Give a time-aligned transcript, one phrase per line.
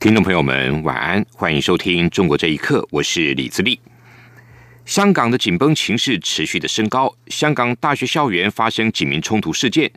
[0.00, 3.80] 听众朋友们，晚安，欢迎收听《中国这一刻》，我是李自立。
[4.86, 9.90] 香港的紧绷情势持续的升高，香港大学校园发生警民冲突事件。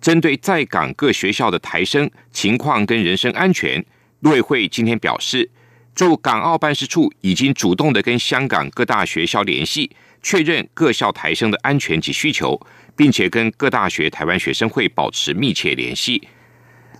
[0.00, 3.84] 针对在港各学校的台生情况跟人身安全，
[4.20, 5.50] 陆委会今天表示，
[5.92, 9.90] 驻港澳办事处已经主动的跟香港各大学校联系，
[10.22, 12.64] 确认各校台生的安全及需求，
[12.94, 16.22] 并且跟各大学台湾学生会保持密切联系。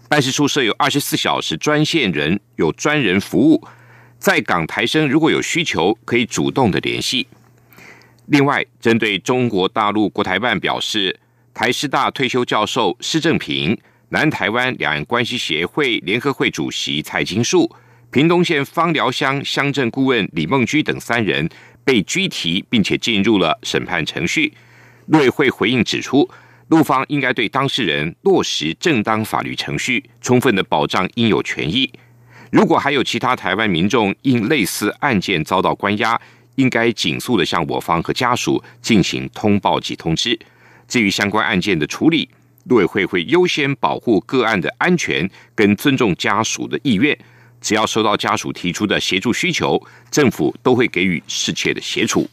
[0.08, 3.62] 办事处设有二十四小时专线人，有专人服务。
[4.18, 7.28] 在港台生如果有需求，可以主动的联系。
[8.26, 11.20] 另外，针对中国大陆国台办表示，
[11.52, 17.70] 台师大退休教授施正平、南台湾两岸关系协会联合会主席蔡金树、
[18.10, 21.46] 屏东县芳寮乡乡镇顾问李梦居等三人
[21.84, 24.54] 被拘提，并且进入了审判程序。
[25.08, 26.26] 陆委会回应指出。
[26.68, 31.90] 陆方应该对当事人落实正当法律程序，充分的保障应有权益。
[32.50, 36.20] 如果还有其他台湾民众因类似案件遭到关押，
[36.56, 40.38] 应该紧速的向我方和家属进行通报及通知。
[40.86, 42.28] 至于相关案件的处理，
[42.64, 47.18] 陆委会会优先保护个案的安全，跟尊重家属的意愿。
[47.62, 52.28] 只要收到家属提出的协助需求，政府都会给予适切的协助。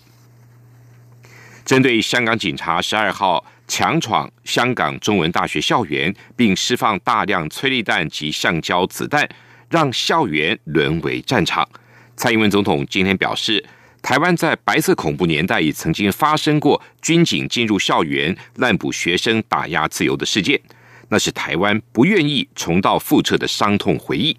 [1.63, 3.45] 针对香港警察十二号。
[3.67, 9.27] 强闯香港中文大学校园，并释放大量催泪弹及橡胶子弹，
[9.69, 11.67] 让校园沦为战场。
[12.15, 13.63] 蔡英文总统今天表示，
[14.01, 20.61] 台湾在白色恐怖年代也曾经发生过军警进入校园滥捕学生、打压自由的事件，
[21.09, 24.37] 那是台湾不愿意重蹈覆辙的伤痛回忆。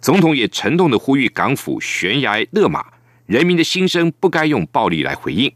[0.00, 2.84] 总统也沉痛的呼吁港府悬崖勒马，
[3.26, 5.52] 人民的心声不该用暴力来回应，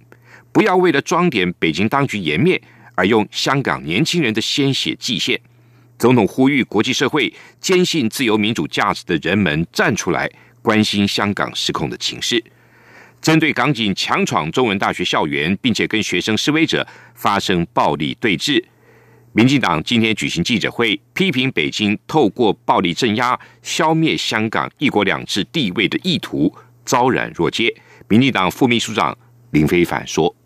[0.52, 2.60] 不要为了装点北京当局颜面。
[3.00, 5.40] 而用香港年轻人的鲜血祭献，
[5.98, 10.30] 总统呼吁国际社会坚信自由民主价值的人们站出来，
[10.60, 12.44] 关心香港失控的情势。
[13.22, 18.62] 针对港警强闯中文大学校园，并且跟学生示威者发生暴力对峙，
[19.32, 27.74] 民进党今天举行记者会，批评北京透过暴力镇压消灭香港一国两制地位的意图昭然若揭。
[28.08, 29.16] 民进党副秘书长
[29.52, 30.36] 林非凡说：“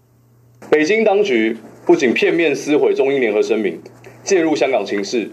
[0.70, 3.78] 北京当局。”不仅片面撕毁中英联合声明，
[4.22, 5.30] 介入香港情势，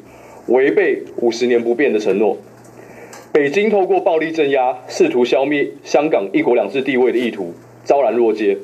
[0.48, 2.38] 违背五十年不变的承诺。
[3.32, 7.54] 北京透过暴力镇压，试图消灭香港一国两制地位的意图，
[7.86, 8.58] 昭然若揭，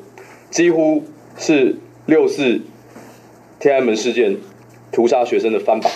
[0.50, 1.02] 几乎
[1.38, 2.60] 是六四
[3.58, 4.36] 天安门事件
[4.92, 5.90] 屠杀学生的翻版。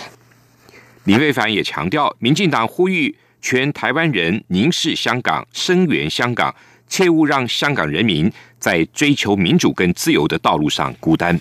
[1.03, 6.55] 李卫凡也强调，民进党呼吁全台湾人凝视香港，声援香港，
[6.87, 11.39] 切勿让香港人民在追求民主跟自由的道路上孤单。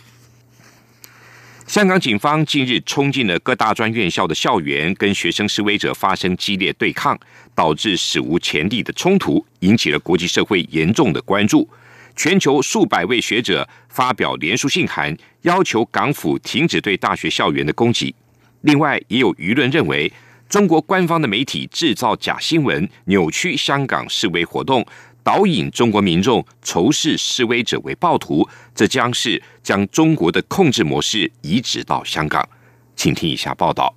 [1.72, 7.19] 香港警方近日冲进了各大专院校的校园，跟学生示威者发生激烈对抗，
[7.55, 11.66] 导致史无前例的冲突，引起了国际社会严重的关注。
[12.15, 18.15] 全球数百位学者发表联署信函，要求港府停止对大学校园的攻击。
[18.61, 20.12] 另外，也有舆论认为，
[20.50, 24.87] 中国官方的媒体制造假新闻，扭曲香港示威活动。
[25.22, 32.49] 导引中国民众仇视示威者为暴徒，这将是将中国的控制模式移植到香港。
[32.97, 33.94] 请听以下报道：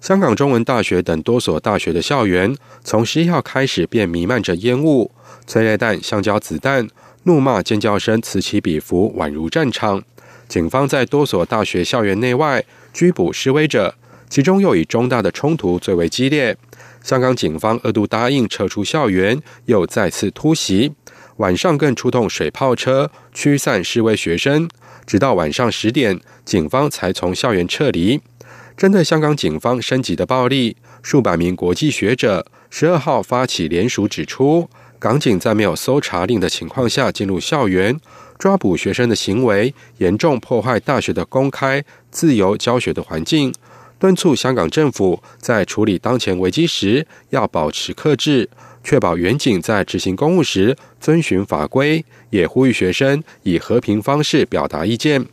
[0.00, 2.54] 香港中文大学等多所大学的校园，
[2.84, 5.10] 从十一号开始便弥漫着烟雾、
[5.46, 6.86] 催泪弹、橡胶子弹、
[7.24, 10.02] 怒骂、尖叫声此起彼伏，宛如战场。
[10.46, 13.94] 警方在多所大学校园内外拘捕示威者，
[14.30, 16.56] 其中又以中大的冲突最为激烈。
[17.08, 20.92] 香港警方二度答应撤出校园，又再次突袭，
[21.38, 24.68] 晚上更出动水炮车驱散示威学生，
[25.06, 28.20] 直到晚上十点，警方才从校园撤离。
[28.76, 34.68] 针对香港警方升级的暴力，数百名国际学者十二号发起联署，指出
[34.98, 37.98] 港警在没有搜查令的情况下进入校园
[38.38, 43.54] 抓捕学生的行为，严重破坏大学的公开自由教学的环境。
[43.98, 48.48] 敦促香港政府在处理当前危机时要保持克制，
[48.84, 55.26] 确保远景在执行公务时遵循法规，也呼吁学生以和平方式表达意见。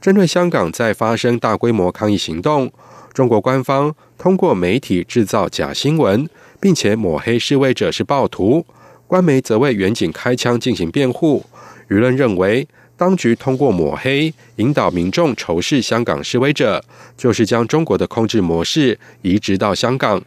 [0.00, 2.70] 针对香港在发生大规模抗议行动，
[3.12, 6.28] 中国官方通过媒体制造假新闻，
[6.60, 8.66] 并且抹黑示威者是暴徒。
[9.06, 11.44] 官媒则为远景开枪进行辩护。
[11.88, 12.68] 舆论认为，
[12.98, 16.82] 当局通过抹黑引导民众仇视香港示威者，
[17.16, 20.20] 就是将中国的控制模式移植到香港。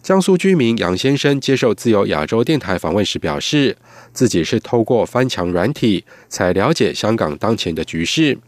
[0.00, 3.76] 江苏居民杨先生接受自由亚洲电台访问时表示，
[4.12, 8.38] 自己是透过翻墙软体才了解香港当前的局势。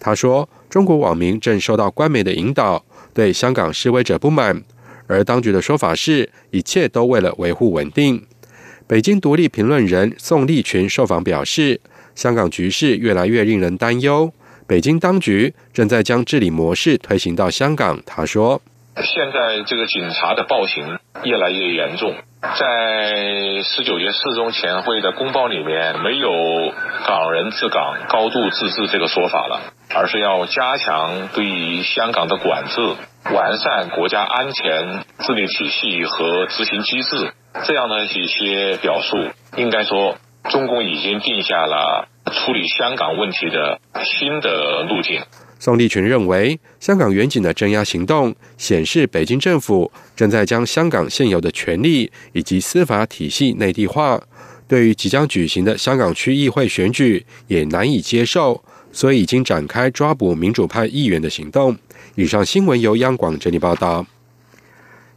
[0.00, 2.82] 他说，中国网民正受到官媒的引导，
[3.12, 4.62] 对香港示威者不满，
[5.06, 8.24] 而当局的说法是一切都为了维护稳定。
[8.86, 11.78] 北京独立评论人宋立群受访表示，
[12.18, 14.32] 香港局势越来越令人担忧，
[14.66, 18.02] 北京当局正在将治理模式推行到香港。
[18.04, 18.60] 他说。
[18.96, 26.28] 现在这个警察的暴行越来越严重，在十九届四中全会的公报里面没有
[27.06, 32.80] “港人治港、高度自治”这个说法了，而是要加强对于香港的管制，
[33.32, 37.32] 完善国家安全治理体系和执行机制，
[37.62, 39.16] 这样的一些表述，
[39.56, 45.22] 应该说中共已经定下了处理香港问题的新的路径。
[45.60, 54.22] 宋立群认为，香港远景的镇压行动显示，北京政府正在将香港现有的权力以及司法体系内地化。
[54.68, 58.62] 对于即将举行的香港区议会选举，也难以接受，
[58.92, 61.76] 所以已经展开抓捕民主派议员的行动。
[62.14, 64.06] 以上新闻由央广整理报道。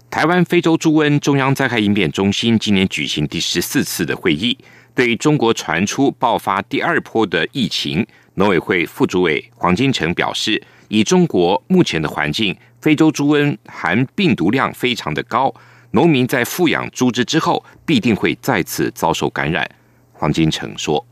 [0.09, 4.57] 台湾非洲猪瘟中央灾害应变中心今年举行第十四次的会议，
[4.93, 8.05] 对于中国传出爆发第二波的疫情。
[8.35, 15.53] 农委会副主委黄金城表示，以中国目前的环境，非洲猪瘟含病毒量非常的高，
[15.91, 19.69] 农民在富养猪只之后，必定会再次遭受感染。
[20.13, 21.05] 黄金城说：“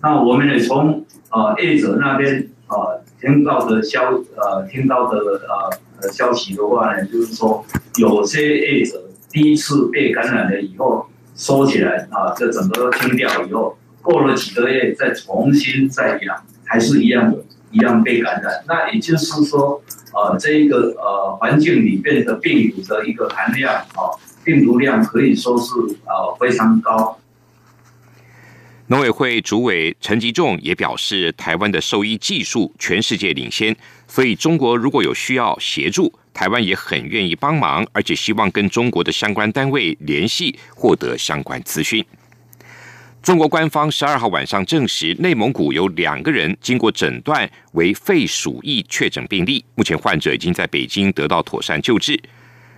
[0.00, 5.18] 那我们也从呃业者那边呃听到的消呃听到的
[6.00, 7.64] 呃消息的话呢，就是说
[7.96, 11.04] 有些业者第一次被感染了以后
[11.38, 18.64] 收起来啊，这整个都清掉以后。”过了几个月，再重新再养，还是一样的，一样被感染。
[18.66, 19.82] 那也就是说，
[20.14, 24.08] 呃，这一个呃环境里面的病毒的一个含量啊，
[24.42, 25.74] 病毒量可以说是
[26.06, 27.18] 呃非常高。
[28.86, 33.76] 农委会主委陈吉仲也表示，台湾的兽医技术全世界领先，
[34.06, 42.04] 所以中国如果有需要协助，台湾也很愿意帮忙，而且希望跟中国的相关单位联系，获得相关资讯。
[43.20, 52.16] 中国官方十二号晚上证实，内蒙古有两个人经过诊断为肺鼠疫确诊病例，目前患者已经在北京得到妥善救治。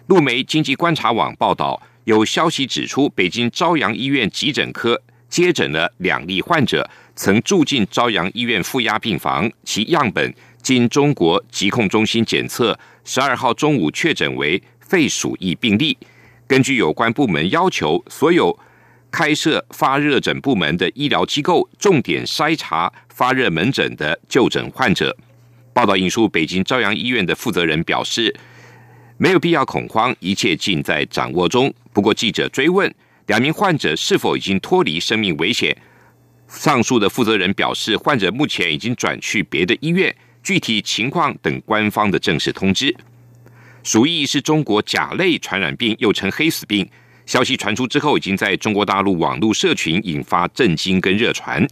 [0.07, 4.99] 路媒经济观察网报道，有消息指出，北京朝阳医院急诊科
[5.29, 10.35] 接诊了两例患者，曾住进朝阳医院负压病房，其样本
[10.71, 15.99] 经中国疾控中心检测，十二号中午确诊为肺鼠疫病例。
[16.47, 18.57] 根据有关部门要求，所有。
[19.11, 25.17] 开设发热诊部门的医疗机构，重点筛查发热门诊的就诊患者。
[25.73, 28.33] 报道引述北京朝阳医院的负责人表示，
[29.17, 31.75] 没有必要恐慌，一切尽在掌握中。
[31.93, 32.95] 不过，记者追问
[33.27, 35.77] 两名患者是否已经脱离生命危险，
[36.47, 42.95] 上述的负责人表示，患者目前已经转去别的医院，具体情况等官方的正式通知。
[43.83, 46.89] 鼠疫是中国甲类传染病，又称黑死病。
[47.27, 51.67] 消息传出之后，已经在中国大陆网络社群引发震惊跟热传。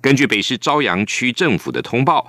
[0.00, 2.28] 根据北市朝阳区政府的通报，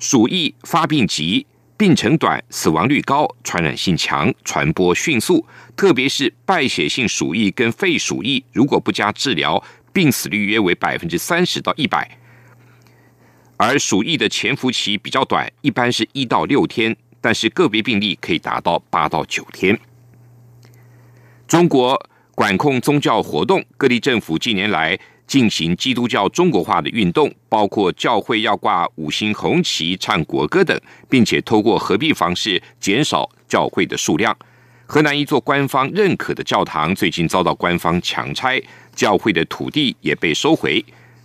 [0.00, 12.18] 鼠疫发病急、病程短、死亡率高、传染性强、传播迅速，特别是败血性鼠疫跟肺鼠疫，如果不加治疗，病死率约为百分之三十到一百。
[13.56, 19.78] 而鼠疫的潜伏期比较短，一般是一到六天，但是个别病例可以达到八到九天。
[21.46, 22.00] 中国。
[22.36, 30.76] 管控宗教活动，各地政府近年来进行基督教中国化的运动，包括教会要挂五星红旗、唱国歌等，
[31.08, 34.36] 并且透过合并方式减少教会的数量。
[34.84, 38.60] 河南一座官方认可的教堂最近遭到官方强拆，
[38.96, 40.84] 教会的土地也被收回。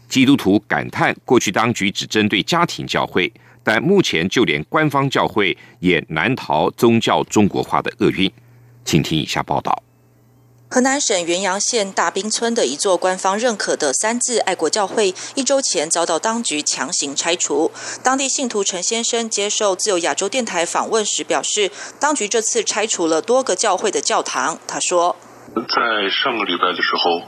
[0.09, 3.31] 基督徒感叹，过去当局只针对家庭教会，
[3.63, 8.29] 但目前就连官方教会也难逃宗教中国化的厄运。
[8.83, 9.83] 请听以下报道。
[10.71, 17.71] 河南省原阳县大滨村的一座官方认可的三字爱国教会，一周前遭到当局强行拆除。
[18.03, 24.59] 当地信徒陈先生接受自由亚洲电台访问时表示，当局这次拆除了多个教会的教堂。
[24.67, 25.15] 他说
[25.55, 27.23] ：“在上个礼拜的时候，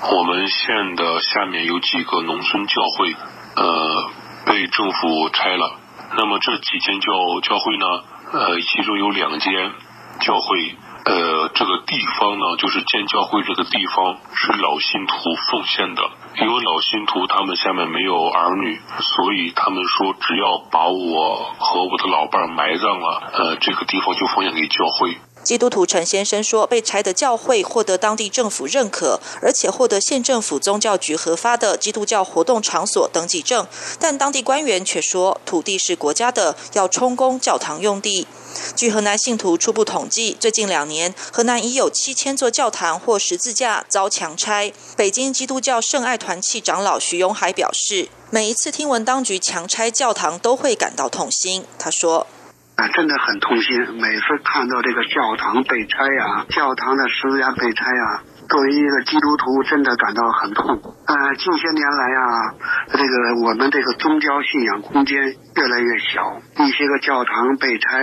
[0.00, 3.14] 我们县的下面有几个农村教会，
[3.56, 4.10] 呃，
[4.46, 5.78] 被政府拆了。
[6.16, 7.86] 那么这几间教教会呢，
[8.32, 9.72] 呃，其中有两间
[10.20, 15.14] 教会。”呃，这个地方呢，就是建教会这个地方是老信徒
[15.50, 16.02] 奉献的，
[16.40, 25.18] 因为老信徒他们下面没有儿女，所以他们说只要把我和我的老伴埋葬了，呃，这个地方就奉献给教会。
[25.44, 33.66] 基督徒陈先生说，被拆的教会获得当地政府认可，而且获得县政府宗教局核发的基督教活动场所登记证，
[34.00, 38.26] 但当地官员却说，土地是国家的，要充公教堂用地。
[38.74, 44.72] 据河南信徒初步统计，最近两年，河南已有七千座教堂或十字架遭强拆。
[44.96, 51.64] 北京基督教圣爱团契长老徐永海表示，每一次听闻当局强拆教堂，都会感到痛心。
[51.78, 52.26] 他说。
[52.76, 53.78] 啊，真的很痛心。
[54.00, 60.92] 每次看到这个教堂被拆呀，教堂的十字架被拆呀，作为一个基督徒，真的感到很痛苦。
[61.06, 62.54] 呃，近些年来呀，
[62.90, 68.02] 这个我们这个宗教信仰空间越来越小，一些个教堂被拆，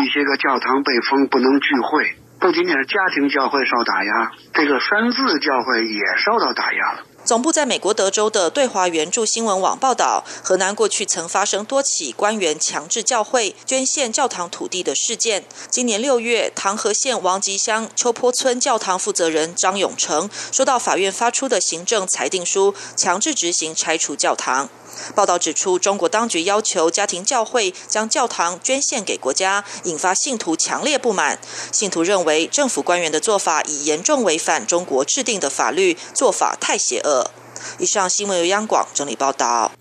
[0.00, 2.16] 一些个教堂被封，不能聚会。
[2.38, 6.98] 不仅仅是家庭教会受打压，这个三字教会也受到打压了。
[7.24, 15.44] 总部在美国德州的对华援助新闻网报道，河南过去曾发生多起官员强制教会捐献教堂土地的事件。
[15.70, 24.68] 今年六月，唐河县王集乡秋坡村教堂负责人张永成收到法院发出的行政裁定书，强制执行拆除教堂。
[25.14, 31.38] 报道指出，中国当局要求家庭教会将教堂捐献给国家，引发信徒强烈不满。
[31.70, 37.30] 信徒认为，政府官员的做法已严重违反中国制定的法律，做法太邪恶。
[37.78, 39.72] 以上新闻由央广整理报道。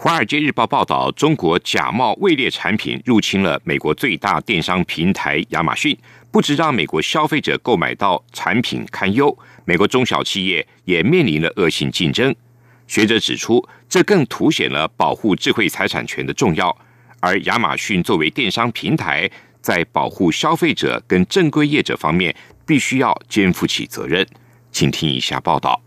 [0.02, 5.94] 《华尔街日报》报道，中国假冒伪劣产品入侵了美国最大电商平台亚马逊，
[6.30, 12.34] 不止让美国消费者购买到产品堪忧，美国中小企业也面临了恶性竞争。
[12.90, 16.76] 学者指出，这更凸显了保护智慧财产权的重要。
[17.20, 19.30] 而亚马逊作为电商平台，
[19.60, 22.34] 在保护消费者跟正规业者方面，
[22.66, 24.26] 必须要肩负起责任。
[24.72, 25.80] 请听一下报道：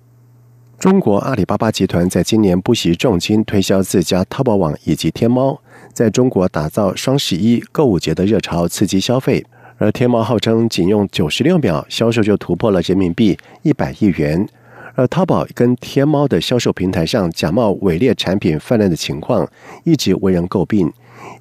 [0.79, 9.45] 中国阿里巴巴集团在今年不惜重金推销自家淘宝网以及天猫，在中国打造双十一购物节的热潮，刺激消费。
[9.77, 14.47] 而天猫号称仅用九十六秒销售就突破了人民币一百亿元。
[14.95, 19.47] 而淘宝跟天猫的销售平台上假冒伪劣产品泛滥的情况，
[19.83, 20.91] 一直为人诟病。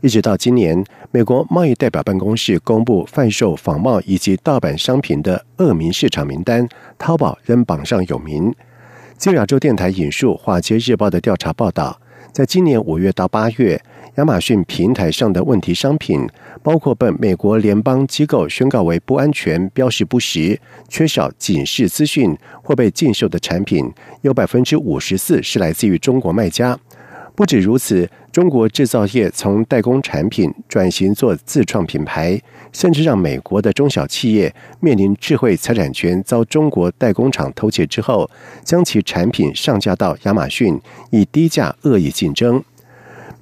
[0.00, 6.66] 一直到今年，美国贸易代表办公室公布贩售仿冒以及盗版商品的恶名市场名单，
[6.98, 8.54] 淘宝仍榜上有名。
[9.16, 12.00] 自由亚洲电台引述《华尔街日报》的调查报道，
[12.32, 13.80] 在今年五月到八月。
[14.16, 16.28] 亚马逊平台上的问题商品，
[16.62, 23.90] 包括被美国联邦机构宣告为不安全、标识不实、缺少警示资讯或被禁售的产品，
[24.20, 26.78] 有百分之五十四是来自于中国卖家。
[27.34, 32.38] 不止如此，中国制造业从代工产品转型做自创品牌，
[32.70, 38.30] 甚至让美国的中小企业面临智慧财产权遭中国代工厂偷窃之后，
[38.62, 40.78] 将其产品上架到亚马逊，
[41.08, 42.62] 以低价恶意竞争。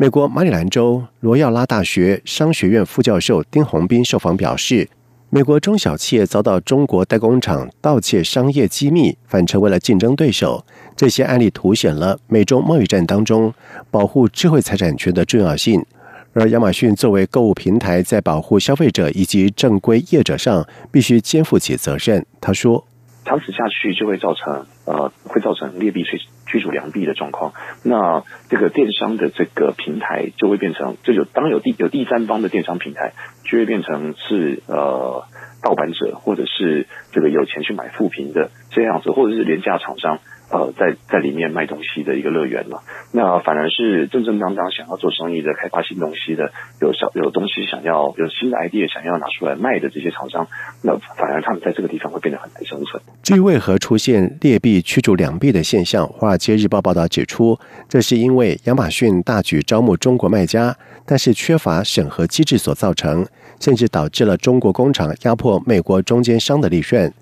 [0.00, 4.88] 美国马里兰州罗耀拉大学商学院副教授丁宏斌受访表示，
[5.28, 10.64] 美国中小企业遭到中国代工厂盗窃商业机密，反成为了竞争对手。
[10.96, 13.52] 这些案例凸显了美中贸易战当中
[13.90, 15.84] 保护智慧财产权的重要性。
[16.32, 22.24] 而亚马逊作为购物平台，在保护消费者以及正规业者上，必须肩负起责任。
[22.40, 22.86] 他说。
[23.30, 26.18] 长此下去就会造成呃，会造成劣币驱
[26.48, 27.52] 驱逐良币的状况。
[27.84, 33.12] 那这个电商的这个平台就会变成，就有当有第有第三方的电商平台，
[33.44, 35.22] 就会变成是呃
[35.62, 40.18] 盗版者，或者是这个有钱去买副屏的这样子，或者是廉价厂商。
[40.50, 50.48] 呃，在在里面卖东西的一个乐园了，那反而是正正当当想要做生意的、开发新东西的、有小有东西想要有新的 idea 想要拿出来卖的这些厂商，
[50.82, 53.00] 那反而他们在这个地方会变得很难生存。
[53.22, 57.56] 至于为何出现劣币驱逐良币的现象，《华尔街日报》报道指出，
[57.88, 60.76] 这是因为亚马逊大举招募中国卖家，
[61.06, 63.24] 但是缺乏审核机制所造成，
[63.60, 67.12] 甚至导致了中国工厂压迫美国中间商的利润。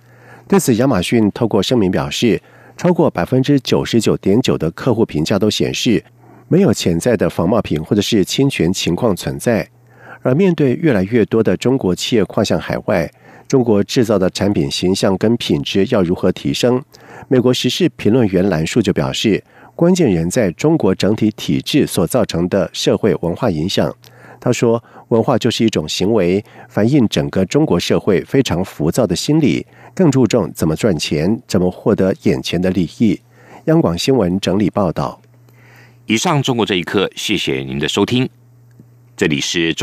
[0.49, 2.41] 对此，亚马逊透过声明表示。
[2.79, 6.05] 超过百分之九十九点九的客户评价都显示，
[6.47, 9.69] 没有潜在的仿冒品或者是侵权情况存在。
[10.23, 13.11] 而面对越来越多的中国企业跨向海外，
[13.49, 16.81] 中国制造的产品形象跟品质要如何提升？
[17.27, 19.43] 美国时事评论员兰树就表示，
[19.75, 23.93] 关键人在中国整体体制所造成的社会文化影响。
[24.41, 33.21] 他说：“文化就是一种行为，反映整个中国社会非常浮躁的心理。”更注重怎么赚钱，怎么获得眼前的利益。
[33.65, 35.21] 央广新闻整理报道。
[36.07, 38.29] 以上中国这一刻，谢谢您的收听。
[39.17, 39.77] 这里是中。